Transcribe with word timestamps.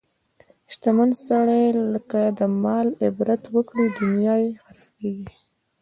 شتمن 0.73 1.09
سړی 1.25 1.65
که 2.11 2.21
د 2.39 2.39
مال 2.63 2.87
عبادت 3.05 3.43
وکړي، 3.55 3.85
دنیا 3.99 4.35
یې 4.43 4.51
خرابېږي. 4.63 5.35